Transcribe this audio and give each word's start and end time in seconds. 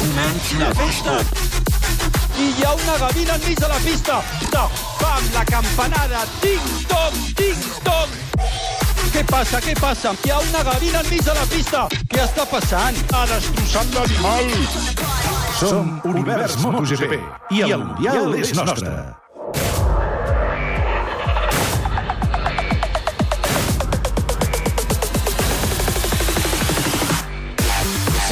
Quina 0.00 0.70
festa! 0.74 1.18
I 2.40 2.46
hi 2.56 2.64
ha 2.64 2.72
una 2.72 2.96
gavina 3.02 3.34
enmig 3.36 3.58
de 3.60 3.68
la 3.68 3.76
pista. 3.84 4.22
No, 4.54 4.62
fam, 4.96 5.26
la 5.34 5.44
campanada. 5.44 6.22
Ting-tong, 6.40 7.18
ting-tong. 7.36 8.14
Què 9.12 9.24
passa, 9.28 9.60
què 9.60 9.74
passa? 9.76 10.14
Hi 10.24 10.32
ha 10.32 10.40
una 10.40 10.64
gavina 10.70 11.04
enmig 11.04 11.20
de 11.26 11.36
la 11.36 11.44
pista. 11.52 11.84
Què 12.08 12.24
està 12.24 12.48
passant? 12.48 12.96
Ha 13.12 13.26
destrossat 13.34 13.92
l'animal. 13.98 14.48
Som 15.60 15.98
Univers 16.08 16.56
MotoGP 16.64 17.18
i 17.58 17.66
el 17.68 17.84
Mundial 17.84 18.38
és 18.40 18.56
nostre. 18.56 18.94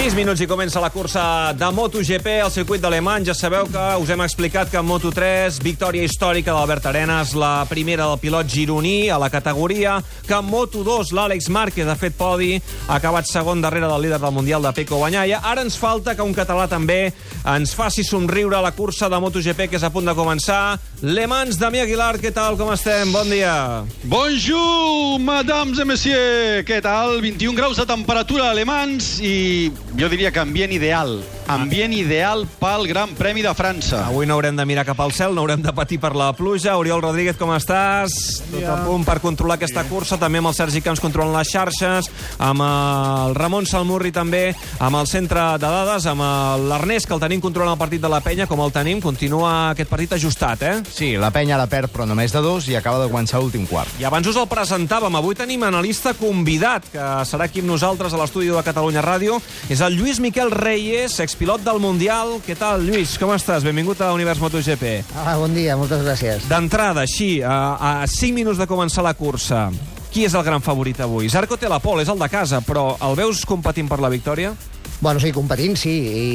6 0.08 0.16
minuts 0.16 0.40
i 0.40 0.46
comença 0.48 0.80
la 0.80 0.88
cursa 0.88 1.52
de 1.52 1.66
MotoGP 1.68 2.38
al 2.40 2.48
circuit 2.48 2.80
d'Alemany. 2.80 3.26
Ja 3.28 3.34
sabeu 3.36 3.66
que 3.68 3.82
us 4.00 4.08
hem 4.08 4.22
explicat 4.24 4.70
que 4.72 4.78
en 4.80 4.86
Moto3, 4.88 5.58
victòria 5.60 6.06
històrica 6.06 6.54
d'Albert 6.56 6.86
Arenas, 6.88 7.34
la 7.36 7.66
primera 7.68 8.06
del 8.08 8.16
pilot 8.22 8.48
gironí 8.48 9.10
a 9.12 9.18
la 9.20 9.28
categoria, 9.28 9.98
que 10.24 10.32
en 10.32 10.48
Moto2 10.48 11.12
l'Àlex 11.12 11.50
Márquez 11.52 11.84
ha 11.84 11.96
fet 12.00 12.16
podi, 12.16 12.54
ha 12.86 12.96
acabat 12.96 13.28
segon 13.28 13.60
darrere 13.60 13.90
del 13.90 14.06
líder 14.06 14.20
del 14.22 14.32
Mundial 14.32 14.64
de 14.64 14.72
Peco 14.72 15.02
Banyaia. 15.02 15.42
Ara 15.44 15.66
ens 15.66 15.76
falta 15.76 16.16
que 16.16 16.24
un 16.24 16.32
català 16.32 16.64
també 16.72 17.12
ens 17.44 17.76
faci 17.76 18.00
somriure 18.00 18.62
la 18.64 18.72
cursa 18.72 19.10
de 19.12 19.20
MotoGP 19.20 19.68
que 19.68 19.76
és 19.76 19.84
a 19.84 19.92
punt 19.92 20.08
de 20.08 20.16
començar. 20.16 20.78
Le 21.02 21.28
Mans, 21.28 21.60
Damià 21.60 21.84
Aguilar, 21.84 22.16
què 22.16 22.32
tal, 22.32 22.56
com 22.56 22.72
estem? 22.72 23.12
Bon 23.12 23.28
dia. 23.28 23.84
Bonjour, 24.08 25.20
mesdames 25.20 25.76
et 25.76 25.84
messieurs. 25.92 26.64
Què 26.64 26.80
tal? 26.80 27.20
21 27.20 27.60
graus 27.60 27.76
de 27.76 27.84
temperatura 27.84 28.48
a 28.48 28.56
Alemans 28.56 29.18
i 29.20 29.68
jo 29.98 30.08
diria 30.08 30.30
que 30.30 30.38
ambient 30.38 30.72
ideal. 30.72 31.18
Ambient 31.48 31.94
ideal 31.96 32.42
pel 32.60 32.84
Gran 32.90 33.14
Premi 33.16 33.40
de 33.40 33.54
França. 33.56 34.02
Avui 34.04 34.26
no 34.28 34.34
haurem 34.36 34.56
de 34.56 34.64
mirar 34.68 34.84
cap 34.84 34.98
al 35.00 35.14
cel, 35.16 35.32
no 35.32 35.40
haurem 35.40 35.62
de 35.64 35.72
patir 35.72 35.96
per 35.96 36.10
la 36.12 36.26
pluja. 36.36 36.74
Oriol 36.76 37.00
Rodríguez, 37.00 37.38
com 37.40 37.54
estàs? 37.56 38.12
Tot 38.52 38.66
a 38.68 38.74
punt 38.84 39.06
per 39.06 39.16
controlar 39.22 39.56
aquesta 39.56 39.86
cursa, 39.88 40.18
també 40.20 40.42
amb 40.42 40.50
el 40.50 40.56
Sergi 40.58 40.82
Camps 40.84 41.00
controlant 41.00 41.32
les 41.38 41.48
xarxes, 41.48 42.10
amb 42.36 42.64
el 42.66 43.36
Ramon 43.38 43.64
Salmurri 43.64 44.12
també, 44.12 44.52
amb 44.76 45.00
el 45.00 45.08
centre 45.08 45.46
de 45.56 45.70
dades, 45.72 46.04
amb 46.12 46.26
l'Ernest, 46.68 47.08
que 47.08 47.16
el 47.16 47.24
tenim 47.24 47.40
controlant 47.40 47.72
el 47.72 47.80
partit 47.80 48.04
de 48.04 48.12
la 48.12 48.20
penya, 48.20 48.48
com 48.50 48.60
el 48.60 48.74
tenim, 48.76 49.00
continua 49.00 49.70
aquest 49.70 49.88
partit 49.88 50.12
ajustat, 50.18 50.66
eh? 50.68 50.74
Sí, 50.92 51.14
la 51.16 51.32
penya 51.32 51.56
la 51.56 51.68
perd, 51.70 51.88
però 51.94 52.04
només 52.04 52.36
de 52.36 52.44
dos, 52.44 52.68
i 52.68 52.76
acaba 52.76 53.00
de 53.00 53.08
començar 53.08 53.40
l'últim 53.40 53.64
quart. 53.66 53.96
I 54.02 54.04
abans 54.04 54.28
us 54.28 54.36
el 54.36 54.50
presentàvem. 54.52 55.16
Avui 55.16 55.38
tenim 55.38 55.64
analista 55.64 56.12
convidat, 56.12 56.92
que 56.92 57.08
serà 57.24 57.48
aquí 57.48 57.64
amb 57.64 57.72
nosaltres 57.72 58.12
a 58.12 58.20
l'estudi 58.20 58.52
de 58.52 58.66
Catalunya 58.68 59.00
Ràdio. 59.00 59.40
És 59.72 59.80
el 59.80 59.96
Lluís 59.96 60.20
Miquel 60.20 60.52
Reyes, 60.52 61.16
expilot 61.38 61.62
del 61.62 61.78
Mundial. 61.78 62.32
Què 62.42 62.56
tal, 62.58 62.82
Lluís? 62.82 63.12
Com 63.14 63.30
estàs? 63.30 63.62
Benvingut 63.62 64.00
a 64.02 64.08
Univers 64.10 64.40
MotoGP. 64.42 65.04
Ah, 65.22 65.36
bon 65.38 65.52
dia, 65.54 65.76
moltes 65.78 66.00
gràcies. 66.02 66.48
D'entrada, 66.50 67.04
així, 67.06 67.44
a, 67.46 67.76
a 67.78 68.08
5 68.10 68.34
minuts 68.34 68.58
de 68.58 68.66
començar 68.66 69.04
la 69.06 69.12
cursa, 69.14 69.68
qui 70.10 70.24
és 70.26 70.34
el 70.34 70.42
gran 70.42 70.64
favorit 70.66 70.98
avui? 70.98 71.30
Zarco 71.30 71.54
té 71.54 71.70
la 71.70 71.78
pol, 71.78 72.02
és 72.02 72.10
el 72.10 72.18
de 72.18 72.26
casa, 72.32 72.58
però 72.66 72.96
el 73.06 73.14
veus 73.20 73.44
competint 73.46 73.86
per 73.86 74.00
la 74.02 74.10
victòria? 74.10 74.50
Bueno, 74.98 75.22
sí, 75.22 75.30
competint, 75.30 75.78
sí, 75.78 75.94
i, 75.94 76.26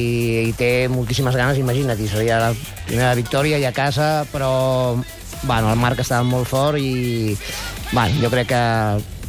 i 0.47 0.55
té 0.55 0.87
moltíssimes 0.87 1.35
ganes, 1.35 1.59
imagina't, 1.59 1.99
i 1.99 2.07
seria 2.07 2.39
la 2.39 2.53
primera 2.87 3.11
victòria 3.19 3.59
i 3.59 3.67
a 3.67 3.75
casa, 3.75 4.23
però 4.31 4.53
bueno, 5.43 5.67
el 5.67 5.83
Marc 5.83 5.99
estava 5.99 6.23
molt 6.23 6.47
fort 6.47 6.79
i 6.79 7.35
bueno, 7.91 8.23
jo 8.23 8.31
crec 8.31 8.53
que 8.55 8.63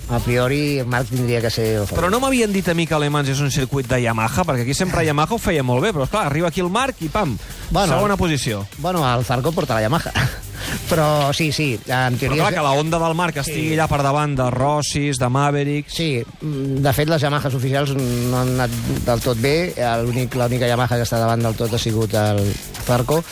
a 0.08 0.18
priori 0.20 0.82
Marc 0.86 1.08
tindria 1.08 1.40
que 1.40 1.50
ser 1.50 1.68
el. 1.80 1.88
Però 1.88 2.10
no 2.12 2.20
m'havien 2.22 2.52
dit 2.52 2.68
a 2.68 2.74
mi 2.76 2.86
que 2.86 2.96
Alemans 2.96 3.30
és 3.32 3.40
un 3.40 3.52
circuit 3.54 3.88
de 3.88 4.02
Yamaha, 4.04 4.44
perquè 4.44 4.66
aquí 4.66 4.76
sempre 4.76 5.04
Yamaha 5.06 5.36
ho 5.36 5.40
feia 5.40 5.64
molt 5.64 5.84
bé, 5.84 5.92
però 5.96 6.08
esclar, 6.08 6.26
arriba 6.28 6.48
aquí 6.48 6.60
el 6.64 6.72
Marc 6.72 7.00
i 7.04 7.08
pam, 7.12 7.38
Bueno, 7.70 7.94
segona 7.94 8.16
posició. 8.16 8.66
Bueno, 8.78 9.02
el 9.14 9.24
Zarco 9.24 9.52
porta 9.52 9.74
la 9.74 9.82
Yamaha. 9.82 10.12
Però 10.88 11.32
sí, 11.32 11.50
sí, 11.52 11.78
en 11.86 12.16
Però 12.16 12.30
teoria... 12.30 12.42
clar, 12.42 12.54
que 12.54 12.62
la 12.62 12.72
onda 12.78 12.98
del 13.02 13.14
Marc 13.16 13.36
estigui 13.42 13.74
allà 13.74 13.86
per 13.90 14.00
davant 14.04 14.34
de 14.36 14.46
Rossis, 14.52 15.18
de 15.20 15.28
Mavericks... 15.28 15.96
Sí, 15.96 16.08
de 16.40 16.92
fet 16.96 17.10
les 17.10 17.22
Yamahas 17.22 17.56
oficials 17.56 17.94
no 17.96 18.38
han 18.38 18.54
anat 18.54 18.74
del 19.06 19.24
tot 19.24 19.40
bé, 19.40 19.74
l'únic 20.04 20.36
l'única 20.38 20.68
Yamaha 20.70 21.00
que 21.00 21.06
està 21.06 21.20
davant 21.20 21.42
del 21.44 21.56
tot 21.58 21.74
ha 21.74 21.80
sigut 21.80 22.14
el 22.18 22.42
Zarco, 22.86 23.22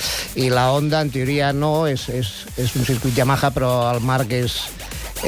i 0.40 0.48
la 0.52 0.70
Honda 0.72 1.02
en 1.04 1.12
teoria 1.14 1.52
no, 1.56 1.86
és, 1.88 2.08
és, 2.12 2.32
és 2.56 2.76
un 2.78 2.88
circuit 2.88 3.16
Yamaha, 3.16 3.52
però 3.54 3.72
el 3.92 4.02
Marc 4.04 4.32
és, 4.36 4.58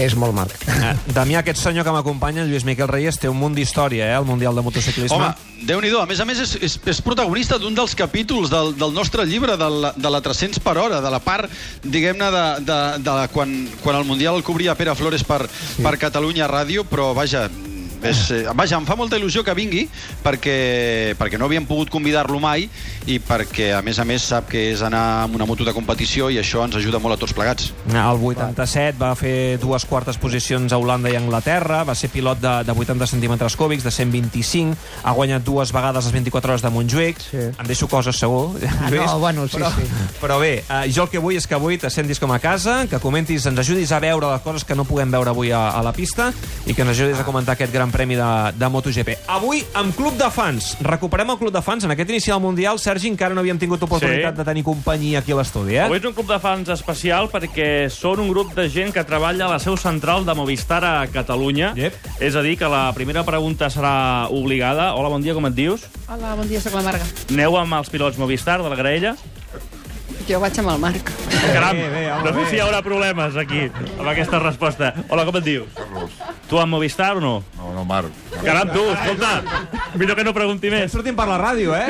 és 0.00 0.14
molt 0.18 0.34
Marc. 0.36 0.54
Eh, 0.68 0.92
Damià, 1.16 1.40
aquest 1.42 1.60
senyor 1.62 1.86
que 1.86 1.92
m'acompanya, 1.94 2.42
el 2.42 2.50
Lluís 2.50 2.66
Miquel 2.66 2.88
Reyes, 2.90 3.18
té 3.20 3.30
un 3.30 3.38
munt 3.38 3.54
d'història, 3.56 4.08
eh, 4.10 4.16
al 4.16 4.26
Mundial 4.26 4.54
de 4.54 4.64
Motociclisme. 4.66 5.16
Home, 5.16 5.34
déu 5.68 5.80
nhi 5.80 5.92
A 5.94 6.06
més 6.06 6.20
a 6.20 6.24
més, 6.24 6.40
és, 6.40 6.54
és, 6.60 6.78
és 6.86 7.00
protagonista 7.00 7.58
d'un 7.58 7.74
dels 7.74 7.94
capítols 7.94 8.50
del, 8.50 8.74
del 8.76 8.92
nostre 8.92 9.24
llibre, 9.24 9.56
de 9.56 9.70
la, 9.70 9.92
de 9.96 10.10
la 10.10 10.20
300 10.20 10.58
per 10.60 10.76
hora, 10.78 11.00
de 11.00 11.10
la 11.10 11.20
part, 11.20 11.50
diguem-ne, 11.82 12.30
de, 12.30 12.44
de, 12.66 12.80
de 13.04 13.28
quan, 13.32 13.54
quan 13.82 13.96
el 13.96 14.04
Mundial 14.04 14.36
el 14.36 14.42
cobria 14.42 14.74
Pere 14.74 14.94
Flores 14.94 15.24
per, 15.24 15.44
sí. 15.48 15.82
per 15.82 15.96
Catalunya 15.98 16.50
Ràdio, 16.50 16.84
però 16.84 17.12
vaja, 17.14 17.48
és, 18.04 18.30
eh, 18.30 18.44
vaja, 18.54 18.76
em 18.76 18.86
fa 18.86 18.96
molta 18.96 19.16
il·lusió 19.18 19.42
que 19.44 19.54
vingui 19.54 19.88
perquè, 20.22 21.14
perquè 21.18 21.38
no 21.38 21.46
havíem 21.46 21.66
pogut 21.68 21.90
convidar-lo 21.92 22.40
mai 22.42 22.68
i 23.06 23.18
perquè, 23.20 23.72
a 23.76 23.82
més 23.84 23.98
a 23.98 24.04
més, 24.08 24.22
sap 24.24 24.48
que 24.50 24.70
és 24.72 24.82
anar 24.82 25.24
amb 25.24 25.36
una 25.36 25.46
moto 25.46 25.64
de 25.64 25.72
competició 25.76 26.30
i 26.32 26.38
això 26.40 26.64
ens 26.64 26.76
ajuda 26.76 26.98
molt 27.02 27.16
a 27.16 27.20
tots 27.20 27.34
plegats. 27.36 27.72
El 27.88 28.20
87 28.22 28.96
va 29.00 29.14
fer 29.18 29.58
dues 29.60 29.84
quartes 29.88 30.16
posicions 30.20 30.72
a 30.72 30.78
Holanda 30.80 31.10
i 31.12 31.16
Anglaterra, 31.16 31.82
va 31.84 31.94
ser 31.94 32.08
pilot 32.12 32.40
de, 32.40 32.54
de 32.64 32.72
80 32.72 33.06
centímetres 33.06 33.56
cúbics, 33.56 33.84
de 33.84 33.90
125, 33.90 34.76
ha 35.04 35.12
guanyat 35.12 35.44
dues 35.44 35.72
vegades 35.74 36.04
les 36.08 36.12
24 36.12 36.52
hores 36.54 36.62
de 36.64 36.70
Montjuïc, 36.74 37.20
Sí. 37.24 37.38
em 37.58 37.66
deixo 37.66 37.88
coses 37.88 38.16
segur, 38.18 38.54
Ah, 38.64 38.88
Lluís, 38.90 39.06
no, 39.06 39.18
bueno, 39.18 39.46
sí, 39.48 39.56
però, 39.56 39.70
sí. 39.70 39.84
però 40.20 40.38
bé, 40.40 40.64
eh, 40.68 40.90
jo 40.92 41.04
el 41.04 41.08
que 41.10 41.18
vull 41.18 41.36
és 41.36 41.46
que 41.46 41.54
avui 41.54 41.78
te 41.78 41.88
sentis 41.90 42.18
com 42.20 42.32
a 42.32 42.38
casa, 42.38 42.86
que 42.90 42.98
comentis, 43.00 43.46
ens 43.46 43.58
ajudis 43.58 43.92
a 43.92 44.00
veure 44.00 44.30
les 44.32 44.42
coses 44.42 44.64
que 44.64 44.74
no 44.74 44.84
puguem 44.84 45.10
veure 45.10 45.30
avui 45.30 45.52
a, 45.52 45.70
a 45.70 45.82
la 45.82 45.92
pista 45.92 46.32
i 46.66 46.74
que 46.74 46.82
ens 46.82 46.90
ajudis 46.96 47.20
a 47.20 47.24
comentar 47.24 47.54
aquest 47.54 47.72
gran 47.72 47.92
premi 47.94 48.16
de, 48.18 48.26
de 48.58 48.68
MotoGP. 48.74 49.14
Avui, 49.30 49.62
amb 49.78 49.94
Club 49.94 50.16
de 50.18 50.26
Fans. 50.34 50.72
Recuperem 50.82 51.30
el 51.30 51.38
Club 51.38 51.52
de 51.54 51.62
Fans. 51.62 51.86
En 51.86 51.94
aquest 51.94 52.10
inici 52.10 52.32
del 52.32 52.40
Mundial, 52.42 52.80
Sergi, 52.82 53.06
encara 53.12 53.36
no 53.36 53.44
havíem 53.44 53.60
tingut 53.62 53.82
oportunitat 53.86 54.34
Sí. 54.34 54.38
de 54.40 54.44
tenir 54.48 54.64
companyia 54.66 55.20
aquí 55.22 55.30
a 55.32 55.38
l'estudi, 55.38 55.76
eh? 55.78 55.84
Avui 55.86 56.00
és 56.02 56.08
un 56.08 56.14
club 56.16 56.26
de 56.32 56.38
fans 56.42 56.68
especial 56.74 57.28
perquè 57.30 57.88
són 57.94 58.20
un 58.24 58.28
grup 58.32 58.50
de 58.58 58.66
gent 58.72 58.90
que 58.92 59.04
treballa 59.06 59.46
a 59.46 59.52
la 59.54 59.60
seu 59.62 59.76
central 59.78 60.26
de 60.26 60.34
Movistar 60.34 60.82
a 60.84 61.06
Catalunya. 61.06 61.72
Yep. 61.78 61.94
És 62.20 62.34
a 62.34 62.42
dir, 62.42 62.56
que 62.58 62.66
la 62.68 62.88
primera 62.98 63.22
pregunta 63.24 63.70
serà 63.70 64.26
obligada. 64.30 64.90
Hola, 64.98 65.08
bon 65.14 65.22
dia, 65.22 65.34
com 65.34 65.46
et 65.46 65.54
dius? 65.54 65.86
Hola, 66.08 66.34
bon 66.34 66.48
dia, 66.50 66.60
sóc 66.60 66.74
la 66.74 66.82
Marga. 66.82 67.06
Aneu 67.30 67.56
amb 67.62 67.78
els 67.78 67.90
pilots 67.94 68.18
Movistar 68.18 68.58
de 68.62 68.68
la 68.68 68.76
graella? 68.76 69.14
Jo 70.28 70.40
vaig 70.40 70.58
amb 70.58 70.70
el 70.74 70.78
Marc. 70.80 71.10
Caram, 71.52 71.76
bé, 71.76 72.04
home, 72.12 72.24
no 72.24 72.32
sé 72.32 72.38
bé. 72.38 72.46
si 72.50 72.56
hi 72.56 72.62
haurà 72.64 72.80
problemes 72.82 73.36
aquí 73.36 73.66
amb 73.68 74.08
aquesta 74.10 74.40
resposta. 74.42 74.92
Hola, 75.08 75.24
com 75.28 75.36
et 75.40 75.44
dius? 75.46 75.68
Carlos. 75.76 76.10
Tu 76.48 76.60
amb 76.60 76.74
Movistar 76.76 77.16
o 77.16 77.20
no? 77.20 77.34
No, 77.58 77.72
no, 77.74 77.84
Marc. 77.88 78.12
Caram, 78.44 78.70
tu, 78.74 78.82
escolta, 78.92 79.42
millor 79.94 80.16
que 80.18 80.24
no 80.26 80.34
pregunti 80.36 80.70
més. 80.72 80.92
Sortim 80.92 81.16
per 81.16 81.26
la 81.30 81.38
ràdio, 81.40 81.74
eh? 81.76 81.88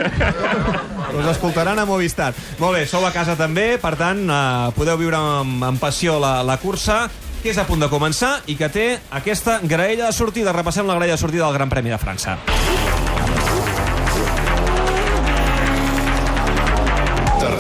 Us 1.19 1.29
escoltaran 1.35 1.79
a 1.79 1.87
Movistar. 1.89 2.33
Molt 2.63 2.79
bé, 2.79 2.87
sou 2.91 3.07
a 3.07 3.13
casa 3.15 3.37
també, 3.39 3.75
per 3.83 3.95
tant, 4.01 4.25
eh, 4.27 4.73
podeu 4.79 4.99
viure 5.01 5.19
amb, 5.19 5.63
amb 5.73 5.83
passió 5.83 6.19
la, 6.23 6.39
la 6.47 6.59
cursa, 6.63 7.05
que 7.43 7.53
és 7.53 7.59
a 7.61 7.67
punt 7.69 7.83
de 7.83 7.91
començar 7.93 8.39
i 8.49 8.57
que 8.57 8.71
té 8.73 8.87
aquesta 9.13 9.59
graella 9.63 10.09
de 10.09 10.17
sortida. 10.17 10.55
Repassem 10.57 10.89
la 10.89 10.97
graella 10.97 11.19
de 11.19 11.25
sortida 11.27 11.45
del 11.45 11.59
Gran 11.59 11.73
Premi 11.73 11.93
de 11.93 12.01
França. 12.01 12.39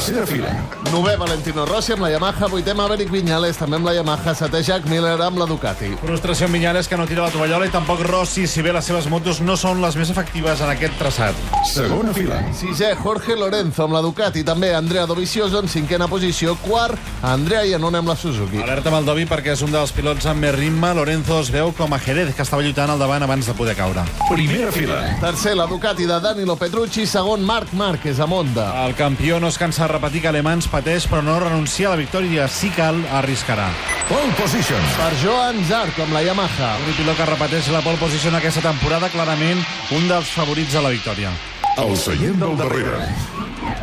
Tercera 0.04 0.26
fila. 0.26 0.50
Nové 0.92 1.16
Valentino 1.16 1.64
Rossi 1.64 1.94
amb 1.94 2.02
la 2.04 2.10
Yamaha, 2.12 2.44
vuitè 2.52 2.74
Maverick 2.76 3.08
Viñales, 3.08 3.56
també 3.56 3.78
amb 3.78 3.86
la 3.88 3.94
Yamaha, 3.96 4.34
setè 4.36 4.60
Jack 4.60 4.84
Miller 4.90 5.14
amb 5.24 5.38
la 5.40 5.46
Ducati. 5.48 5.94
Frustració 6.02 6.44
en 6.44 6.52
Viñales, 6.52 6.90
que 6.90 6.98
no 7.00 7.06
tira 7.08 7.22
la 7.24 7.30
tovallola, 7.32 7.64
i 7.64 7.72
tampoc 7.72 8.02
Rossi, 8.04 8.44
si 8.46 8.60
bé 8.60 8.74
les 8.76 8.84
seves 8.84 9.08
motos 9.08 9.40
no 9.40 9.56
són 9.56 9.80
les 9.80 9.96
més 9.96 10.12
efectives 10.12 10.60
en 10.60 10.68
aquest 10.74 10.98
traçat. 11.00 11.40
Segona 11.70 12.12
fila. 12.12 12.42
Sisè, 12.52 12.90
Jorge 13.00 13.32
Lorenzo 13.32 13.86
amb 13.86 13.96
la 13.96 14.02
Ducati, 14.04 14.42
també 14.44 14.74
Andrea 14.76 15.06
Dovizioso 15.08 15.62
en 15.64 15.72
cinquena 15.72 16.06
posició, 16.06 16.52
quart, 16.66 17.00
Andrea 17.24 17.64
Iannone 17.64 18.02
amb 18.04 18.12
la 18.12 18.18
Suzuki. 18.20 18.60
Alerta 18.60 18.92
amb 18.92 19.00
el 19.00 19.08
Dovi 19.08 19.24
perquè 19.24 19.56
és 19.56 19.64
un 19.64 19.72
dels 19.72 19.96
pilots 19.96 20.28
amb 20.28 20.44
més 20.44 20.52
ritme. 20.52 20.92
Lorenzo 21.00 21.40
es 21.40 21.48
veu 21.48 21.72
com 21.72 21.96
a 21.96 21.98
Jerez, 21.98 22.34
que 22.36 22.44
estava 22.44 22.60
lluitant 22.60 22.92
al 22.92 23.00
davant 23.00 23.24
abans 23.24 23.48
de 23.48 23.56
poder 23.56 23.72
caure. 23.80 24.04
Primera 24.28 24.68
fila. 24.70 25.00
Tercer, 25.24 25.56
la 25.56 25.64
Ducati 25.66 26.04
de 26.04 26.20
Danilo 26.20 26.60
Petrucci, 26.60 27.08
segon, 27.08 27.40
Marc 27.40 27.72
Márquez 27.72 28.20
amb 28.20 28.36
Honda. 28.36 28.68
El 28.84 28.94
campió 29.00 29.40
no 29.40 29.48
es 29.48 29.56
cansa 29.56 29.93
repetir 29.94 30.24
que 30.24 30.30
Alemans 30.32 30.66
pateix, 30.70 31.06
però 31.10 31.22
no 31.22 31.38
renuncia 31.40 31.88
a 31.88 31.94
la 31.94 32.00
victòria. 32.00 32.48
Si 32.50 32.70
cal, 32.74 32.98
arriscarà. 33.20 33.68
Pole 34.08 34.34
position. 34.40 34.80
Per 34.98 35.12
Joan 35.22 35.62
Zarco 35.68 36.04
amb 36.04 36.16
la 36.16 36.24
Yamaha. 36.26 36.74
Un 36.82 36.96
pilot 36.98 37.20
que 37.20 37.28
repeteix 37.30 37.70
la 37.72 37.82
pole 37.84 38.00
position 38.02 38.34
aquesta 38.34 38.64
temporada, 38.64 39.12
clarament 39.14 39.62
un 39.94 40.08
dels 40.10 40.34
favorits 40.34 40.74
a 40.74 40.84
la 40.84 40.92
victòria. 40.94 41.32
El 41.80 41.96
seient 41.98 42.36
del 42.42 42.58
darrere. 42.58 43.06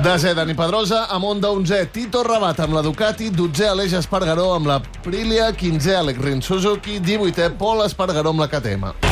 Desè, 0.02 0.34
Dani 0.34 0.56
Pedrosa, 0.58 1.06
amb 1.14 1.28
Honda 1.30 1.52
11è, 1.54 1.90
Tito 1.94 2.24
Rabat 2.26 2.60
amb 2.64 2.74
la 2.78 2.82
Ducati, 2.86 3.30
12è, 3.36 3.70
Aleix 3.70 3.94
Espargaró 4.00 4.52
amb 4.56 4.70
la 4.70 4.80
Aprilia, 4.82 5.52
15è, 5.54 6.00
Alec 6.00 6.22
Rin 6.24 6.42
Suzuki, 6.42 7.00
18è, 7.00 7.52
Pol 7.58 7.86
Espargaró 7.86 8.34
amb 8.34 8.46
la 8.46 8.50
KTM. 8.50 9.11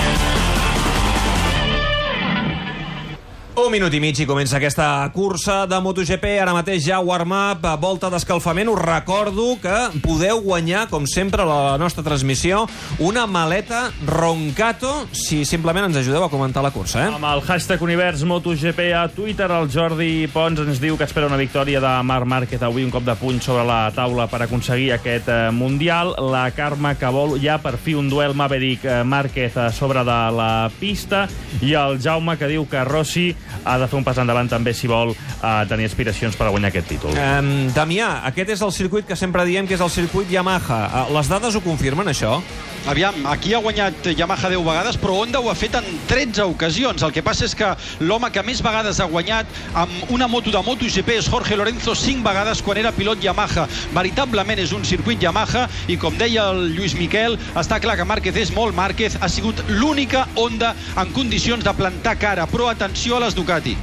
Un 3.59 3.73
minut 3.73 3.91
i 3.91 3.99
mig 3.99 4.15
i 4.23 4.25
comença 4.25 4.55
aquesta 4.55 4.85
cursa 5.11 5.65
de 5.67 5.75
MotoGP. 5.83 6.37
Ara 6.39 6.53
mateix 6.55 6.85
ja 6.85 7.01
warm-up, 7.03 7.65
volta 7.81 8.07
d'escalfament. 8.09 8.69
Us 8.71 8.79
recordo 8.79 9.57
que 9.59 9.99
podeu 9.99 10.39
guanyar, 10.45 10.85
com 10.87 11.03
sempre, 11.03 11.43
la 11.43 11.75
nostra 11.81 12.03
transmissió, 12.05 12.61
una 13.03 13.25
maleta 13.27 13.89
Roncato, 14.07 14.93
si 15.11 15.41
simplement 15.43 15.89
ens 15.89 15.99
ajudeu 15.99 16.23
a 16.23 16.29
comentar 16.31 16.63
la 16.63 16.71
cursa. 16.71 17.01
Eh? 17.03 17.09
Amb 17.17 17.27
el 17.27 17.43
hashtag 17.43 17.83
Univers 17.83 18.23
MotoGP 18.23 18.93
a 18.95 19.03
Twitter, 19.11 19.49
el 19.51 19.67
Jordi 19.73 20.29
Pons 20.31 20.63
ens 20.63 20.79
diu 20.79 20.95
que 20.95 21.09
espera 21.09 21.27
una 21.27 21.39
victòria 21.39 21.83
de 21.83 21.91
Marc 22.07 22.29
Márquez 22.31 22.63
avui, 22.63 22.87
un 22.87 22.95
cop 22.95 23.03
de 23.03 23.17
puny 23.19 23.43
sobre 23.43 23.67
la 23.67 23.81
taula 23.91 24.29
per 24.31 24.45
aconseguir 24.47 24.93
aquest 24.95 25.27
eh, 25.27 25.39
Mundial. 25.51 26.15
La 26.31 26.45
Carme 26.55 26.95
que 26.95 27.11
vol 27.11 27.35
ja 27.43 27.59
per 27.59 27.75
fi 27.75 27.97
un 27.99 28.07
duel 28.07 28.37
Maverick 28.39 28.87
eh, 28.87 29.03
Márquez 29.03 29.59
a 29.59 29.67
sobre 29.75 30.07
de 30.07 30.19
la 30.39 30.71
pista 30.79 31.27
i 31.59 31.75
el 31.75 31.99
Jaume 31.99 32.39
que 32.39 32.47
diu 32.47 32.63
que 32.69 32.87
Rossi 32.87 33.27
ha 33.63 33.77
de 33.81 33.87
fer 33.89 33.99
un 33.99 34.07
pas 34.07 34.17
endavant 34.21 34.49
també 34.49 34.73
si 34.73 34.89
vol 34.89 35.13
eh, 35.13 35.53
tenir 35.69 35.89
aspiracions 35.89 36.37
per 36.39 36.47
a 36.47 36.53
guanyar 36.53 36.73
aquest 36.73 36.89
títol. 36.93 37.15
Um, 37.15 37.69
Damià, 37.75 38.11
aquest 38.29 38.55
és 38.55 38.65
el 38.65 38.73
circuit 38.75 39.07
que 39.07 39.17
sempre 39.19 39.45
diem 39.47 39.67
que 39.67 39.77
és 39.77 39.83
el 39.85 39.93
circuit 39.93 40.31
Yamaha. 40.31 40.81
Uh, 40.87 41.13
les 41.17 41.31
dades 41.31 41.55
ho 41.55 41.63
confirmen, 41.65 42.11
això? 42.11 42.39
Aviam, 42.87 43.25
aquí 43.27 43.53
ha 43.53 43.59
guanyat 43.59 44.07
Yamaha 44.15 44.49
10 44.49 44.63
vegades, 44.63 44.97
però 44.97 45.17
Honda 45.19 45.41
ho 45.43 45.49
ha 45.51 45.55
fet 45.57 45.75
en 45.75 45.85
13 46.07 46.45
ocasions. 46.47 47.03
El 47.03 47.11
que 47.11 47.21
passa 47.21 47.43
és 47.45 47.53
que 47.55 47.67
l'home 47.99 48.31
que 48.31 48.43
més 48.47 48.63
vegades 48.63 49.01
ha 49.03 49.07
guanyat 49.11 49.51
amb 49.77 50.13
una 50.15 50.29
moto 50.31 50.51
de 50.51 50.61
MotoGP 50.63 51.13
és 51.19 51.29
Jorge 51.29 51.59
Lorenzo 51.59 51.93
5 51.93 52.23
vegades 52.25 52.63
quan 52.63 52.79
era 52.79 52.95
pilot 52.95 53.21
Yamaha. 53.23 53.67
Veritablement 53.93 54.63
és 54.63 54.73
un 54.73 54.87
circuit 54.87 55.21
Yamaha 55.21 55.67
i 55.91 55.99
com 55.99 56.17
deia 56.17 56.49
el 56.53 56.69
Lluís 56.73 56.95
Miquel, 56.97 57.37
està 57.59 57.81
clar 57.83 57.99
que 57.99 58.07
Márquez 58.07 58.39
és 58.47 58.55
molt 58.55 58.75
Márquez, 58.75 59.19
ha 59.19 59.29
sigut 59.29 59.59
l'única 59.67 60.25
Honda 60.35 60.73
en 60.95 61.11
condicions 61.13 61.65
de 61.65 61.75
plantar 61.75 62.17
cara. 62.17 62.47
Però 62.47 62.71
atenció 62.71 63.19
a 63.19 63.27
les 63.27 63.35
Ducati. 63.35 63.77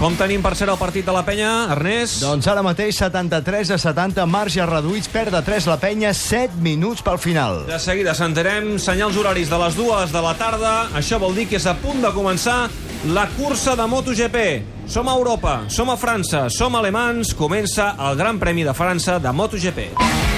Com 0.00 0.14
tenim 0.16 0.40
per 0.40 0.54
ser 0.56 0.64
el 0.72 0.78
partit 0.80 1.04
de 1.04 1.12
la 1.12 1.20
penya, 1.26 1.48
Ernest? 1.74 2.22
Doncs 2.22 2.46
ara 2.48 2.62
mateix 2.64 2.96
73 3.02 3.74
a 3.74 3.76
70, 3.82 4.24
marges 4.24 4.64
reduïts, 4.64 5.10
perd 5.12 5.34
de 5.36 5.42
3 5.44 5.66
la 5.68 5.76
penya, 5.76 6.14
7 6.16 6.56
minuts 6.64 7.04
pel 7.04 7.20
final. 7.20 7.66
De 7.68 7.76
seguida 7.76 8.14
sentirem 8.16 8.78
senyals 8.80 9.18
horaris 9.20 9.52
de 9.52 9.58
les 9.60 9.76
dues 9.76 10.14
de 10.16 10.24
la 10.24 10.32
tarda. 10.40 10.72
Això 10.96 11.20
vol 11.20 11.36
dir 11.36 11.50
que 11.50 11.60
és 11.60 11.68
a 11.68 11.76
punt 11.84 12.00
de 12.00 12.14
començar 12.16 12.70
la 13.12 13.26
cursa 13.36 13.76
de 13.76 13.90
MotoGP. 13.92 14.46
Som 14.88 15.12
a 15.12 15.18
Europa, 15.20 15.66
som 15.68 15.92
a 15.92 16.00
França, 16.00 16.46
som 16.48 16.80
alemans, 16.80 17.36
comença 17.36 17.92
el 18.08 18.16
Gran 18.16 18.40
Premi 18.40 18.64
de 18.64 18.72
França 18.72 19.20
de 19.20 19.36
MotoGP. 19.36 20.29